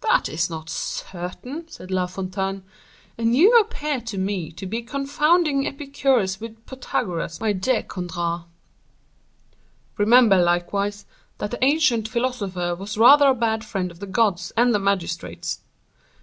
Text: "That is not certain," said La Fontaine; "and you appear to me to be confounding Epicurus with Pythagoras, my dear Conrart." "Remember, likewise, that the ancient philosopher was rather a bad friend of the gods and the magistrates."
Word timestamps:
"That 0.00 0.30
is 0.30 0.48
not 0.48 0.70
certain," 0.70 1.68
said 1.68 1.90
La 1.90 2.06
Fontaine; 2.06 2.62
"and 3.18 3.36
you 3.36 3.52
appear 3.60 4.00
to 4.00 4.16
me 4.16 4.50
to 4.52 4.64
be 4.64 4.80
confounding 4.80 5.66
Epicurus 5.66 6.40
with 6.40 6.64
Pythagoras, 6.64 7.38
my 7.38 7.52
dear 7.52 7.82
Conrart." 7.82 8.46
"Remember, 9.98 10.42
likewise, 10.42 11.04
that 11.36 11.50
the 11.50 11.62
ancient 11.62 12.08
philosopher 12.08 12.74
was 12.74 12.96
rather 12.96 13.28
a 13.28 13.34
bad 13.34 13.62
friend 13.62 13.90
of 13.90 14.00
the 14.00 14.06
gods 14.06 14.52
and 14.56 14.74
the 14.74 14.78
magistrates." 14.78 15.60